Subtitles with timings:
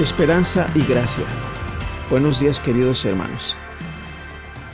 [0.00, 1.24] Esperanza y gracia.
[2.10, 3.56] Buenos días queridos hermanos.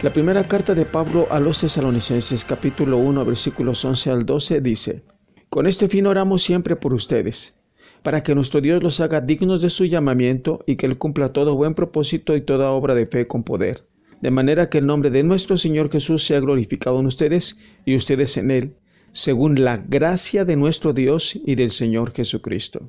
[0.00, 5.04] La primera carta de Pablo a los tesalonicenses capítulo 1 versículos 11 al 12 dice,
[5.50, 7.60] Con este fin oramos siempre por ustedes,
[8.02, 11.54] para que nuestro Dios los haga dignos de su llamamiento y que Él cumpla todo
[11.54, 13.84] buen propósito y toda obra de fe con poder,
[14.22, 18.38] de manera que el nombre de nuestro Señor Jesús sea glorificado en ustedes y ustedes
[18.38, 18.74] en Él,
[19.12, 22.88] según la gracia de nuestro Dios y del Señor Jesucristo.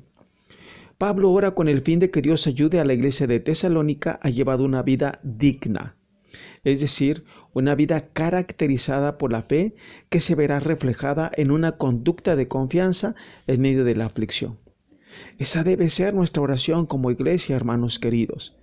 [1.02, 4.30] Pablo ora con el fin de que Dios ayude a la iglesia de Tesalónica a
[4.30, 5.96] llevar una vida digna,
[6.62, 9.74] es decir, una vida caracterizada por la fe
[10.10, 13.16] que se verá reflejada en una conducta de confianza
[13.48, 14.60] en medio de la aflicción.
[15.38, 18.56] Esa debe ser nuestra oración como iglesia, hermanos queridos.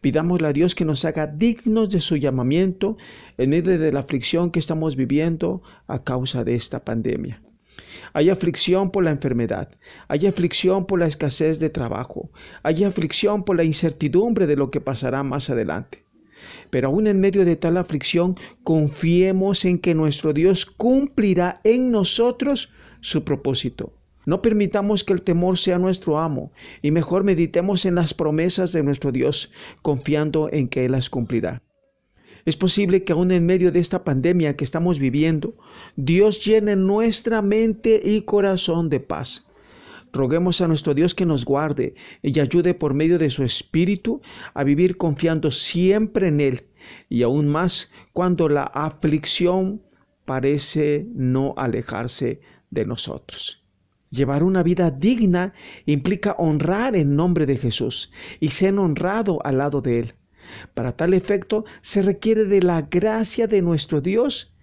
[0.00, 2.96] Pidámosle a Dios que nos haga dignos de su llamamiento
[3.38, 7.45] en medio de la aflicción que estamos viviendo a causa de esta pandemia.
[8.12, 9.70] Hay aflicción por la enfermedad,
[10.08, 12.30] hay aflicción por la escasez de trabajo,
[12.62, 16.04] hay aflicción por la incertidumbre de lo que pasará más adelante.
[16.70, 22.72] Pero aún en medio de tal aflicción, confiemos en que nuestro Dios cumplirá en nosotros
[23.00, 23.92] su propósito.
[24.26, 26.50] No permitamos que el temor sea nuestro amo
[26.82, 31.62] y mejor meditemos en las promesas de nuestro Dios, confiando en que Él las cumplirá.
[32.46, 35.56] Es posible que aún en medio de esta pandemia que estamos viviendo,
[35.96, 39.48] Dios llene nuestra mente y corazón de paz.
[40.12, 44.20] Roguemos a nuestro Dios que nos guarde y ayude por medio de su Espíritu
[44.54, 46.68] a vivir confiando siempre en Él
[47.08, 49.82] y aún más cuando la aflicción
[50.24, 53.64] parece no alejarse de nosotros.
[54.10, 55.52] Llevar una vida digna
[55.84, 60.14] implica honrar en nombre de Jesús y ser honrado al lado de Él.
[60.74, 64.54] Para tal efecto se requiere de la gracia de nuestro Dios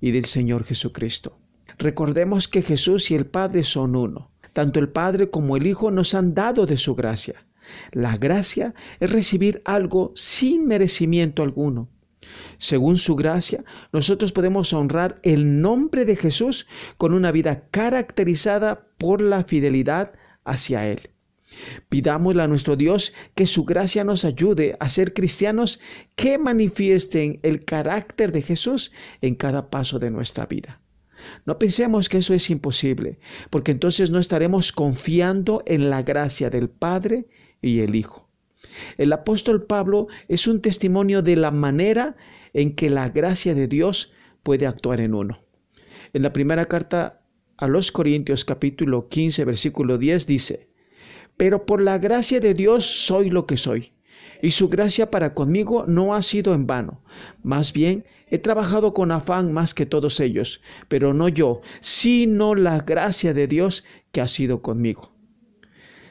[0.00, 1.38] y del Señor Jesucristo.
[1.78, 4.30] Recordemos que Jesús y el Padre son uno.
[4.52, 7.46] Tanto el Padre como el Hijo nos han dado de su gracia.
[7.92, 11.88] La gracia es recibir algo sin merecimiento alguno.
[12.58, 19.22] Según su gracia, nosotros podemos honrar el nombre de Jesús con una vida caracterizada por
[19.22, 20.12] la fidelidad
[20.44, 21.10] hacia Él.
[21.88, 25.80] Pidámosle a nuestro Dios que su gracia nos ayude a ser cristianos
[26.16, 30.80] que manifiesten el carácter de Jesús en cada paso de nuestra vida.
[31.44, 33.18] No pensemos que eso es imposible,
[33.50, 37.28] porque entonces no estaremos confiando en la gracia del Padre
[37.60, 38.28] y el Hijo.
[38.96, 42.16] El apóstol Pablo es un testimonio de la manera
[42.52, 44.12] en que la gracia de Dios
[44.42, 45.42] puede actuar en uno.
[46.12, 47.22] En la primera carta
[47.56, 50.69] a los Corintios capítulo 15 versículo 10 dice,
[51.40, 53.94] pero por la gracia de Dios soy lo que soy.
[54.42, 57.02] Y su gracia para conmigo no ha sido en vano.
[57.42, 62.80] Más bien, he trabajado con afán más que todos ellos, pero no yo, sino la
[62.80, 65.14] gracia de Dios que ha sido conmigo.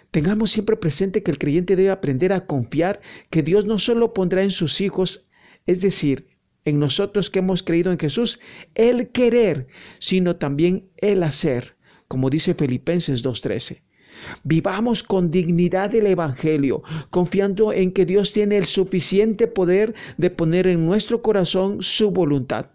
[0.09, 4.41] Tengamos siempre presente que el creyente debe aprender a confiar que Dios no solo pondrá
[4.41, 5.29] en sus hijos,
[5.67, 8.39] es decir, en nosotros que hemos creído en Jesús,
[8.73, 9.67] el querer,
[9.99, 13.83] sino también el hacer, como dice Filipenses 2.13.
[14.43, 20.67] Vivamos con dignidad el Evangelio, confiando en que Dios tiene el suficiente poder de poner
[20.67, 22.67] en nuestro corazón su voluntad.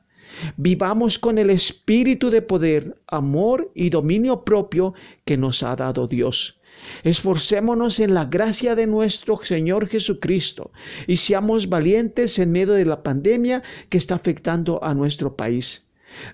[0.56, 4.94] Vivamos con el espíritu de poder, amor y dominio propio
[5.25, 6.60] que nos ha dado Dios.
[7.03, 10.72] Esforcémonos en la gracia de nuestro Señor Jesucristo
[11.06, 15.84] y seamos valientes en medio de la pandemia que está afectando a nuestro país.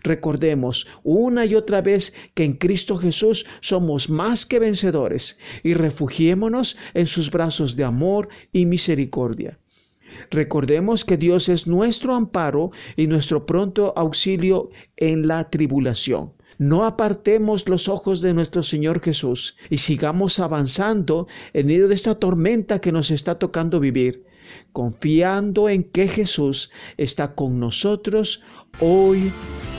[0.03, 6.77] Recordemos una y otra vez que en Cristo Jesús somos más que vencedores y refugiémonos
[6.95, 9.59] en sus brazos de amor y misericordia.
[10.31, 16.33] Recordemos que Dios es nuestro amparo y nuestro pronto auxilio en la tribulación.
[16.61, 22.17] No apartemos los ojos de nuestro Señor Jesús y sigamos avanzando en medio de esta
[22.17, 24.27] tormenta que nos está tocando vivir
[24.73, 28.43] confiando en que Jesús está con nosotros
[28.81, 29.33] hoy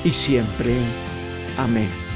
[0.04, 0.74] y siempre.
[1.58, 2.11] Amén.